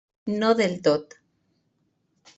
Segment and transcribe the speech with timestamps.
[0.43, 1.15] No del tot.